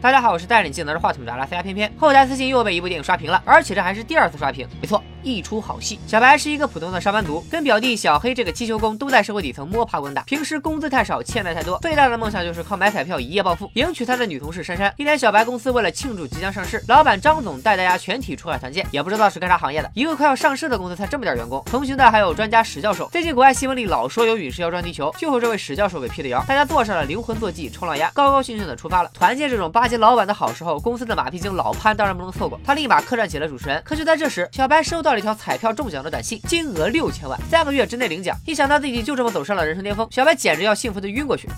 [0.00, 1.92] 大家好，我是带领技能的话筒的阿拉斯加偏偏。
[1.98, 4.64] 后台私信又被一部电影刷屏了，而且这还是第二次刷屏。
[4.80, 5.98] 没错，一出好戏。
[6.06, 14.92] 小白是一个普通的上班族，跟表弟小黑这个汽修工都在社会底层摸爬滚打，平时工资太少，欠债太多，最大的梦想就是靠买彩票一夜暴富，迎娶他的女同事珊珊。
[14.96, 21.62] 一天，小白公司为了庆祝即将上市，老板张总带大家全体出海团建，也不知道是干啥行业的，一个快要上市的公司才这么点员工。
[21.66, 26.42] 同行的还有专家史教授，最近国外新闻里老说有陨石要撞地球，就是这位史教授给辟的谣。
[26.48, 29.10] 大家坐上了灵魂坐骑冲浪鸭，高高兴兴的出发了。
[29.12, 30.78] 团建这种巴结老板的好时候。
[30.78, 33.82] 公司的马屁精老潘当然不能错过，他立马客串起了主持人。
[33.84, 38.36] 可就在这时，小白收到了一条彩票中奖的短信，金额六千万，三个月之内领奖。
[38.46, 41.48] 一想到自己就这么走上了人生巅峰，小白简直要幸福的晕过去。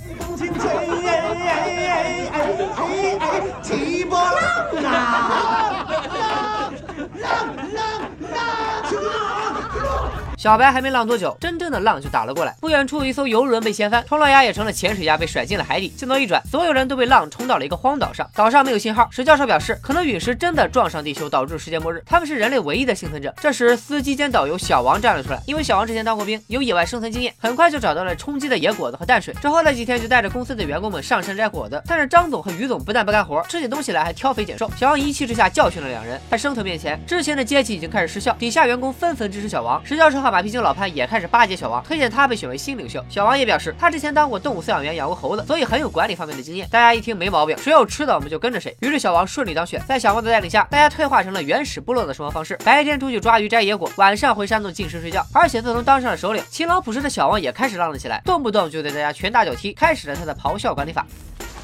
[10.40, 12.56] 小白还没浪多久，真正的浪就打了过来。
[12.62, 15.90] 不远处，一艘游轮被掀翻，冲浪鸭也成了潜水鸭，被甩进了海底。
[15.90, 19.06] 镜头一转，所有人都被浪冲到了一个荒岛上，岛上没有信号。
[19.10, 22.02] 石教授表示，可能陨石真的撞上地球，导致世界末日。
[22.06, 23.34] 他们是人类唯一的幸存者。
[23.38, 29.34] 这时，司机兼导游小王站了出来，因为小王之前当过兵，有野外生存经验，很快就找到了充饥的野果子和淡水。
[29.42, 31.82] 之后的几天，就带着公司的员工们上山摘果子。
[31.86, 34.70] 但是张总和于总不但不干活，吃起东西来还挑肥拣瘦。
[34.74, 39.84] 小王一气之下教训了两人，在生存面前，之前的阶级已经开始失效，底下员工纷纷支持小王。
[39.84, 41.06] 石教授马屁精老潘也。
[41.06, 43.04] 开始巴结小王，推荐他被选为新领袖。
[43.08, 46.68] 小王也表示，他之前当过动物饲养员，养过猴子，所以很有管理方面的经验。
[46.70, 48.76] 大家一听没毛病，谁有吃的我们就跟着谁。
[48.80, 49.82] 于是小王顺利当选。
[49.88, 55.26] 在小王的带领下，大家退化成了原始部落的生活方式：白天出去抓鱼摘野果，晚上回山洞进食睡觉。
[55.32, 61.04] 而且自从当上了首领，勤劳朴实的小王也开始浪了起来，动不动就对大家拳打脚踢，开始了他的咆哮管理法。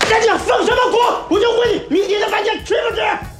[0.09, 3.36] 赶紧放什么火，我就问你，明天的饭钱吃不吃？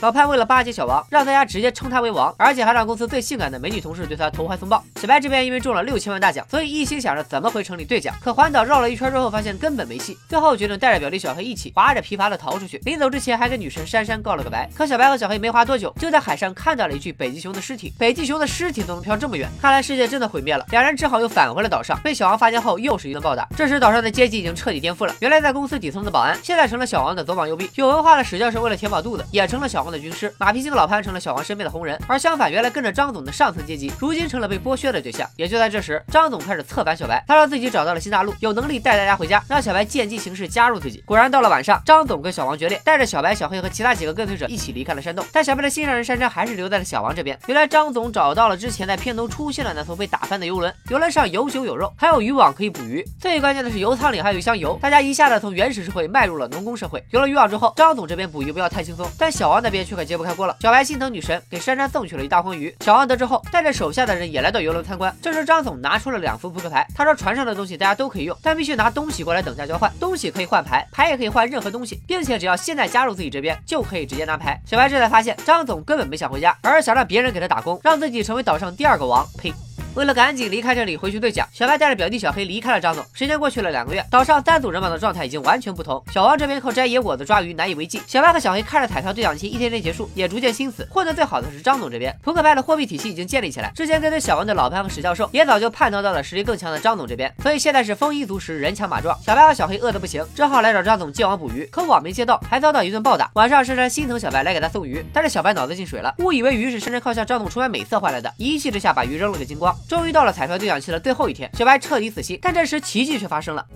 [0.00, 4.82] 老潘为了巴结小王，让大家直接称他为王，而且还让公司最性感的美女同事对他投怀送抱。
[4.96, 8.14] 小白这边因为中了六千万大奖，所以一心想着怎么回城里兑奖。
[8.20, 12.78] 可环岛绕了一圈之后，发现根本没戏，最后决定带着表弟小黑一起划着皮筏的逃出去。
[12.84, 14.68] 临走之前还跟女神珊珊告了个白。
[14.74, 17.92] 可小白和小黑没划多久，就在海上看到了一具北极熊的尸体。
[17.98, 20.64] 北极熊的尸体都能飘这么远，看来世界真的毁灭了。
[20.70, 23.46] 两人只好又返回了岛上，被小王发现后又是一顿暴打。
[23.56, 27.70] 这时岛上的阶级已经彻底颠覆了，原来在公司底层的保安，现在成了小王的左膀右臂。
[27.74, 30.34] 有文化的史教授为了填饱肚子，也成了小王的军师。
[30.36, 30.80] 马屁精的。
[30.80, 35.28] 老潘成了小王身边的红人，而相反，原来跟着张总的上层阶级，如今成了被剥削的对象。
[35.36, 41.02] 也就在这时，张总开始策反小白，他让自己找到了新大陆，有能力带大家回家，让小白见机行事加入自己。
[41.04, 45.22] 果然，到了晚上，张总跟小王决裂，带着小白、小黑和其他几个跟随者一起离开了山洞。
[45.30, 47.38] 但小白的心上人珊珊还是留在了小王这边。
[47.46, 53.04] 原来张总找到了之前在片头出现的那艘被打翻的游轮，游轮上有酒有肉，还有渔网可以捕鱼。
[53.20, 57.04] 最关键的是油舱里还有一箱油，大家一下子从原始社会迈入了农工社会。
[57.10, 60.56] 有了渔网之后，张总这边捕鱼不要太轻松，但小小王那边却可揭不开锅了。
[60.60, 61.42] 小白心疼女神。
[61.50, 62.72] 给珊珊送去了一大筐鱼。
[62.84, 65.12] 小王得知后，带着手下的人也来到游轮参观。
[65.20, 69.90] 这时，张总拿出了两副扑克牌，他说船上的东西大家都可以用，但必须拿东西过来等价交换。
[69.98, 74.56] 东西可以换牌，牌也可以换任何东西，并且只要现在加入自己这边，就可以直接拿牌。
[74.64, 79.26] 小白这才发现，张总根本没想回家，而是想让别人给他打工，让自己成为岛上第二个王。
[79.36, 79.52] 呸！
[79.96, 83.04] 为了赶紧离开这里回去兑奖，小白带着表弟小黑离开了张总。
[83.12, 86.00] 时间过去了两个月，岛上三组人马的状态已经完全不同。
[86.12, 90.86] 小王这边靠摘野果子抓鱼难以为继，小白和小黑看着彩票兑奖期一天天结束，也逐渐心死。
[90.90, 93.72] 混得最好的是张总这边，扑克牌的货币体系已经建立起来。
[93.74, 99.18] 之前跟随小王的老潘和史教授也早就判断到了实力更强的张总这边，所以现在是丰衣足食，人强马壮。
[99.20, 103.28] 小白和小黑饿得不行，只好来找张总借网捕鱼，可网没借到，还遭到一顿暴打。
[103.34, 109.76] 晚上珊珊心疼小白来给他送鱼，但是小白脑子进水了，误以为鱼是珊珊靠向张总出卖美色换来的，一气之下把鱼扔了个精光。
[109.88, 110.56] 终于到了彩票。
[110.58, 113.66] 兑奖期的最后一天，小白彻底死心，但这时奇迹却发生了。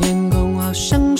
[0.00, 1.11] 天空好像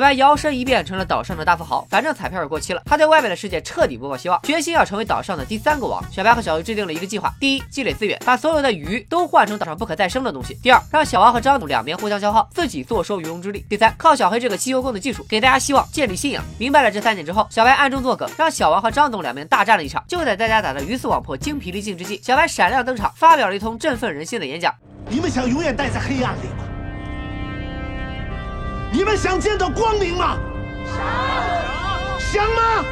[0.00, 6.02] 小白摇身一变成了岛上的大富豪，反正彩票也过期了，他对外面的世界彻底不抱希望，决心要成为岛上的第三个王。
[6.10, 16.42] 小白和小黑制定了一个计划：第一，积累资源，把所有的鱼都换成岛上不可再生的东西；第二，让小王和张总两边互相消耗，自己坐收渔翁之利；第三，靠小黑这个机油工的技术给大家希望，建立信仰。
[16.56, 20.02] 明白了这三点之后，小白暗中作梗，让小王和张总两边大战了一场。
[20.08, 24.74] 就在大家打得鱼死网破、精疲力尽之际，小白闪亮登场，发表了一通振奋人心的演讲：
[25.10, 26.48] 你们想永远待在黑暗里？
[28.92, 30.38] 你们想见到光明吗？
[30.86, 32.84] 想，想吗？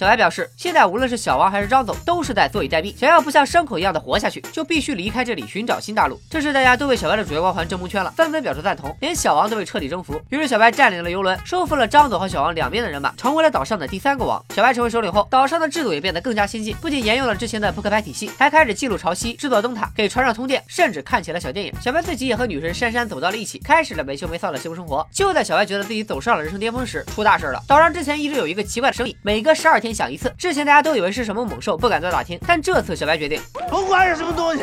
[0.00, 2.96] 小白表示，现在无论是小王还是张总，都是在坐以待毙。
[2.96, 6.18] 想要不像牲口一样的活下去，就必须离开这里，寻找新大陆。
[6.30, 10.18] 这时大家都为小白的主角光环正蒙圈了，纷纷表示赞同，连小王都被彻底征服。
[10.30, 14.42] 于是小白占领了游轮，收复了张总和小王两边的人马，成为了岛上的第三个王。
[14.54, 21.70] 小白成为首领后，岛上的制度也变得更加先进，不仅沿用了之前的扑克牌体系，还开始记录潮汐、制作灯塔、给船上通电，甚至看起了小电影。
[21.78, 25.06] 小白自己也和女神珊珊走到了一起，开始了没羞没臊的幸福生活。
[25.12, 27.62] 就在小白觉得自己走上了人生巅峰时，出大事了。
[27.68, 30.32] 岛上之前一直有一个奇怪的生意，每隔十二天想一次。
[30.38, 32.38] 之前大家都以为是什么猛兽，不敢再打听。
[32.46, 34.62] 但这次小白决定，不管是什么东西。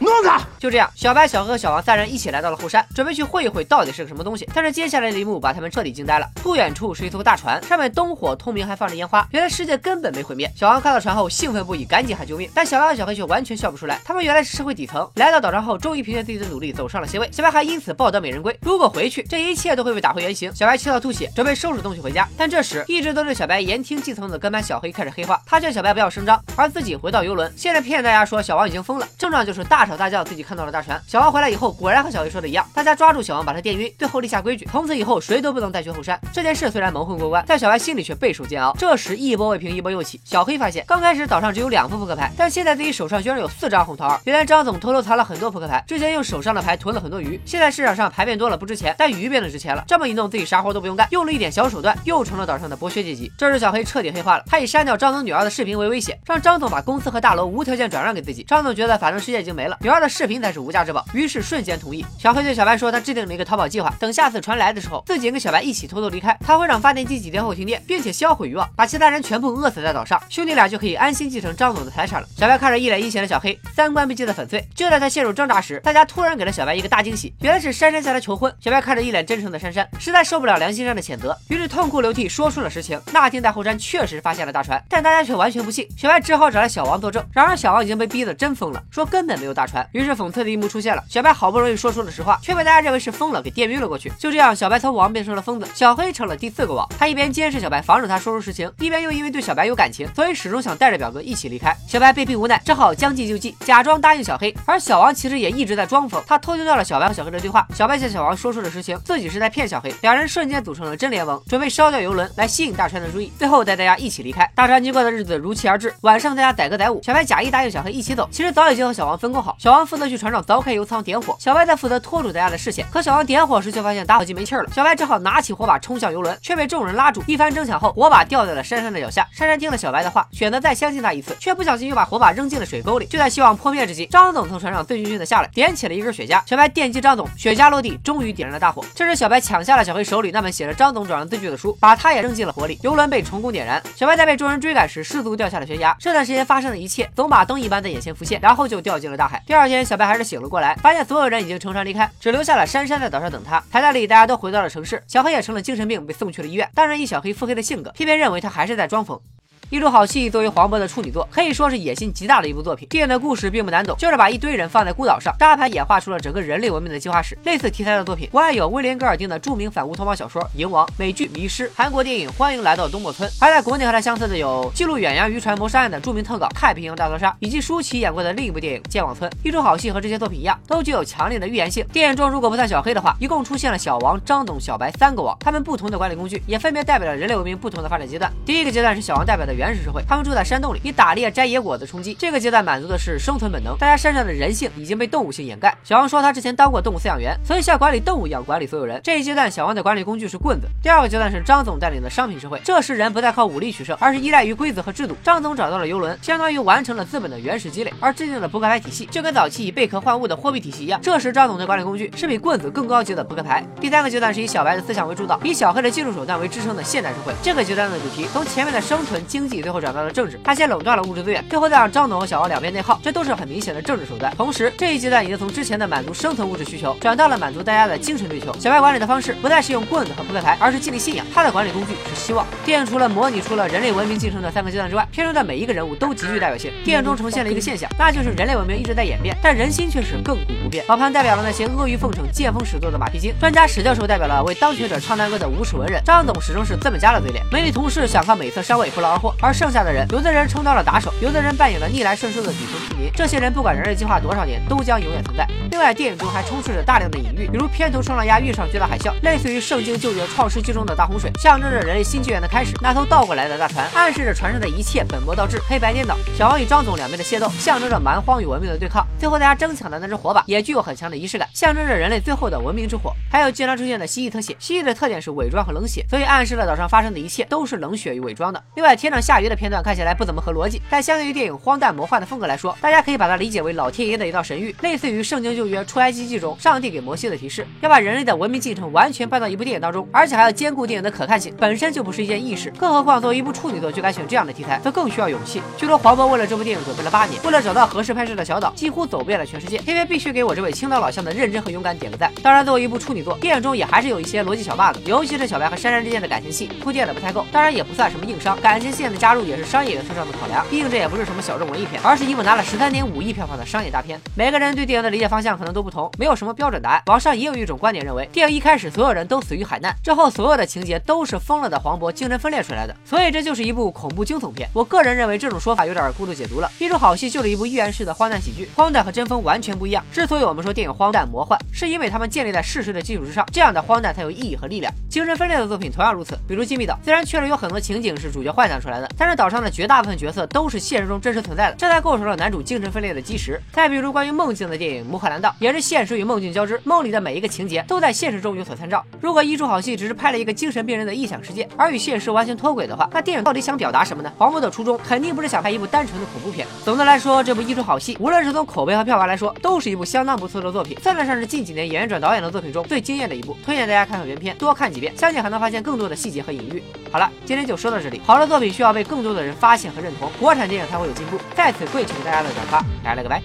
[0.00, 0.40] 弄他！
[0.58, 4.48] 就这样，小白、小黑和小王三人一起来到了后山，准备去会一会到底是个什么东西。
[4.54, 6.26] 但是接下来的一幕把他们彻底惊呆了。
[6.42, 9.26] 不远处是一艘大船，上面灯火通明，还放着烟花。
[9.30, 10.50] 原来世界根本没毁灭。
[10.56, 12.50] 小王看到船后兴奋不已，赶紧喊救命。
[12.54, 14.00] 但小白和小黑却完全笑不出来。
[14.04, 17.28] 他们原来是社会底层，来到岛上后，终于凭借自己的努力走上了 C 位。
[17.30, 18.58] 小白还因此抱得美人归。
[18.62, 20.50] 如果回去，这一切都会被打回原形。
[20.54, 22.26] 小白气到吐血，准备收拾东西回家。
[22.38, 25.40] 但这时，一直都对小白言听计从的跟班小黑开始黑化。
[25.44, 29.06] 他劝小白不要声张，而自己回到游轮，现在骗大家说小王已经疯了。
[29.18, 30.70] 症状就是大吵大叫，自己看到了。
[30.70, 36.16] 大船，小王回来以后，果然和小黑说的一样，大家抓住小王，把他电晕，最后立下规矩，从此以后谁都不能再去后山。
[36.32, 38.72] 这件事虽然蒙混过关，但小白心里却备受煎熬。
[38.78, 40.20] 这时一波未平，一波又起。
[40.24, 44.16] 小黑发现，刚开始岛上只有两副扑克牌，但现在自己手上居然有四张红桃二。
[44.26, 47.40] 原来张总偷偷藏了很多扑克牌，之前用手上的牌囤了很多鱼。
[47.44, 49.82] 现在市场上牌变多了不值钱，但鱼变得值钱了。
[49.88, 53.32] 这么一弄，自己啥活都不用干，用了一点小手段，又成了岛上的剥削阶级。
[53.36, 58.44] 这时小黑彻底黑化了，他以删掉张总女儿的视频为威胁，让张总把公司和大楼无条件转让给自己。
[58.44, 61.40] 张总觉得反正世界已经没了，女儿的视频才是无价之宝，于是。
[61.50, 62.04] 瞬间同意。
[62.18, 66.36] 小黑对小白说，他制定了一个逃跑计划，等下次船来的时候，自己跟小白一起偷偷离开。
[66.46, 72.28] 他会让发电机几天后停电，并且销毁渔网，把其他人全部饿死在岛上，兄弟俩就可以安心继承张总的财产了。
[72.36, 74.62] 小白看着一脸阴险的小黑，三观被击得粉碎。
[74.74, 78.54] 就在他陷入挣扎时，大家突然给了小白一个大惊喜，原来是珊珊向他求婚。
[78.60, 83.00] 小白看着一脸真诚的珊珊，实在受不了良心上的谴责，于是痛哭流涕说出了实情。
[83.12, 85.88] 那天在后山确实发现了大船，但大家却完全不信。
[85.96, 87.26] 小白只好找来小王作证。
[87.32, 89.69] 然而小王已经被逼得真疯了，说根本没有大船。
[89.92, 92.10] 于是讽刺的一幕出现了，小白好不容易说出了。
[92.10, 94.10] 实话却被大家认为是疯了，给电晕了过去。
[94.18, 96.84] 就这样，小白从王变成了疯子，小黑成了第四个王。
[96.98, 101.72] 他一边监视小白，防止他说出实情，一边又因为对小白有感情，所以始终想带着表哥一起离开。
[101.86, 104.52] 小白被逼无奈，只好将计就计，假装答应小黑。
[104.66, 107.64] 而小王其实也一直在装疯，他偷听到了小白和小黑的对话。
[107.74, 109.94] 小白向小王说出了实情，自己是在骗小黑。
[110.02, 114.50] 两人瞬间组成了真联盟，准备烧掉游轮来吸引大船的注意，最后带大家一起离开。
[114.56, 117.00] 大船经过的日子如期而至，晚上大家载歌载舞。
[117.04, 119.56] 小白假意答应小黑一起走，其实早已经和小王分工好。
[119.60, 122.82] 小王负责去船上凿开油舱点火，小白则负责拖住大家的视线。
[122.90, 124.64] 可小王点火时，却发现打火机没气了。
[124.72, 127.22] 小白只好拿起火把冲向游轮，却被众人拉住。
[127.26, 129.28] 一番争抢后，火把掉在了珊珊的脚下。
[129.30, 133.04] 珊珊听了小白的话，选择再相信他一次，却不小心又把火把扔进了水沟里。
[133.04, 136.40] 就在希望破灭之际，张总从船上醉醺醺的下来，点起了一根雪茄。
[136.46, 138.82] 小白电击张总，雪茄落地，终于点燃了大火。
[138.94, 142.78] 这时，小白抢下了小黑手里那本写着张总转让字据的书，把他也扔进了火里。
[142.82, 143.82] 游轮被成功点燃。
[143.94, 145.94] 小白在被众人追赶时，失足掉下了悬崖。
[146.00, 149.39] 这段时间发生的一切，总把灯一般在眼前浮现，然后就掉进了大海。
[149.46, 153.62] 第二天，小白还是醒了过来，发现所有人已经乘船离开，只留下了珊珊在岛上等他。
[153.70, 156.68] 台袋里，大家都回到了城市，小黑也成了精神病，被送去了医院。
[156.74, 159.20] 当然，以小黑腹黑的性格，偏偏认为他还是在装疯。
[159.70, 162.88] 一出好戏，作为黄渤的处女作，可以说是野心极大的一部作品。
[162.88, 167.38] 电影的故事并不难懂，就是把一堆人放在孤岛上，扎牌演化出了整个人类文明的进化史。
[167.44, 173.30] 类似题材的作品，国外有威廉·戈尔丁的著名反乌托邦小说《蝇王》，美剧《迷失》，韩国电影《欢迎来到东莫村》。
[173.38, 179.30] 而在国内和它相似的有记录远洋渔船谋杀案的著名特稿《太平洋大屠杀》，以及舒淇演过的另一部电影《剑网村》。
[179.44, 181.86] 一出好戏和这些作品一样，都具有强烈的预言性。
[181.92, 188.32] 电影中如果不算小黑的话，一共出现了小王、张董、小白三个王，他们不同的管理工具也分别代表了人类文明不同的发展阶段。
[188.44, 190.40] 第一个阶段是小王代表的原始社会，他们住在。
[190.42, 193.76] 山洞里以打猎摘野果子充饥，这个阶段满足的是生存本能。
[193.76, 195.76] 大家身上的人性已经被动物性掩盖。
[195.84, 198.98] 小王说他之前当过动物饲养员，所以像管理动物一样管理所有人。
[199.04, 200.66] 这一阶段小王的管理工具是棍子。
[200.82, 205.14] 第二个阶段是张总带领的商品社会，这时人不再靠武力取胜，而是依赖于规则和制度。
[205.22, 210.98] 张总找到了游轮，相当于完成了资本的原始积累，而制定了扑克牌体系，就跟早期以贝壳换物的货币体系一样。
[211.02, 213.62] 这时张总的管理工具是比棍子更高级的扑克牌。
[213.78, 217.32] 第三个阶段是以小白的思想为主导，以小黑的技术手段为支撑的现代社会。
[217.42, 220.40] 这个阶段的主题从前面的生存经济济，最后转到了政治。
[220.44, 221.00] 他先垄断了。
[221.00, 224.32] 物质资源，最后再让张总和小王两边内耗，这都是很明显的政治手段。
[224.36, 228.54] 同时，这一阶段已经从之前的满足生存物质需求，转到了满足大家的精神追求。
[228.60, 231.26] 小白管理的方式不再是用棍子和扑克牌，而是建立信仰。
[231.34, 232.46] 他的管理工具是希望。
[232.64, 236.70] 电影除了模拟出了人类文明进程的三个阶段之外，片中的每一个人物都极具代表性。
[236.84, 240.84] 电影中呈现了一个现象，那就是人类文明一直在演变，但人心却是亘古不变。
[240.86, 249.34] 老潘代表了那些阿谀奉承、见风使舵的马屁精，专家史教授代表了为当权者唱赞歌的无耻文人，张总始终是资本家的嘴脸，美女同事想靠美色上位不劳而获。
[249.42, 253.10] 而剩下的人，有的人充当了打手，有的人扮演了逆来顺受的底层平民。
[253.14, 255.46] 这些人不管人类进化多少年，都将永远存在。
[255.70, 262.74] 另外，电影中还充斥着大量的隐喻，比如片头冲浪鸭遇上巨大海啸，类似于《圣经旧约创世纪》中的大洪水，象征着人类新纪元的开始。
[262.82, 266.16] 那艘倒过来的大船，暗示着船上的一切本末倒置、黑白颠倒。
[266.36, 269.06] 小王与张总两边的械斗，象征着蛮荒与文明的对抗。
[269.18, 273.12] 最后大家争抢的那只火把，也具有很强的仪式感，象征着人类最后的文明之火。
[273.30, 278.62] 还有经常出现的蜥蜴特写，蜥蜴的特点是伪装和冷血，所以暗示了岛上发生的一切都是冷血与伪装的。
[278.74, 295.62] 另外，天上下雨的片段看起来不怎么合逻辑，但相对于电影荒诞魔幻的风格来说，大家可以把它理解为老天爷的一道神谕，类似于《圣经旧约出埃及记》中上帝给摩西的提示，要把人类的文明进程完全搬到一部电影当中，而且还要兼顾电影的可看性，本身就不是一件易事，更何况作为一部处女作就敢选这样的题材，则更需要勇气。
[295.76, 299.78] 据说黄渤为了这部电影准备了八年，为了找到合适拍摄的小岛，几乎走遍了全世界。
[299.78, 302.32] 偏偏必须给我这位青岛老乡的认真和勇敢点个赞。
[302.42, 314.18] 当然，作为一部处女作，电影中也还是有一些逻辑小 bug，尤其是小白和珊珊之间的感情戏铺垫的不太够，当然也不算什么硬伤，感情线的加入也是商业元素上的考量，毕竟这也不是什么小众文艺片，而是一部拿了十三点五亿票房的商业大片。
[314.34, 317.02] 每个人对电影的理解方向可能都不同，没有什么标准答案。
[317.04, 324.66] 网上也有一种观点认为，电影一开始所有人都死于海难，之后所有的情节都是疯了的黄渤精神分裂出来的，所以这就是一部恐怖惊悚片。
[324.72, 326.72] 我个人认为这种说法有点过度解读了。
[326.78, 330.02] 一出好戏就是一部寓言式的荒诞喜剧，荒诞和真疯完全不一样。
[330.10, 334.90] 之所以我们说电影荒诞魔幻，是因为他们建立在事实的基础之上，这样的荒诞才有意义和力量。
[335.10, 343.60] 精神分裂的作品同样如此，比如《金密岛》，虽然确实有很多情景是主角幻想出来的，但是岛上的绝大部分角色都是现实中真实存在的，这才构成了男主精神分裂的基石。
[343.72, 349.04] 再比如关于梦境的电影《穆赫兰道》，也是现实与梦境交织，梦里的每一个情节都在现实中有所参照。
[349.20, 354.32] 如果一出好戏只是拍了一个精神病人的异想世界，而与现实完全脱轨的话，那电影到底想表达什么呢？
[354.38, 356.66] 黄渤的初衷肯定不是想拍一部单纯的恐怖片。
[356.84, 363.56] 总的来说，这部一出好戏，无论是从口碑和票房来说，都是一部相当不错的作品，算得上是近几年演员转导演的作品中最惊艳的一部。
[363.64, 366.82] 推荐大家看看原片，多看几遍，相信还能发现更多的细节和隐喻。
[367.12, 368.20] 好了，今天就说到这里。
[368.24, 371.40] 好的作品需要被被更多的人发现和认同，国产电影才会有进步。
[371.56, 373.42] 在此跪求大家的转发，来了个拜。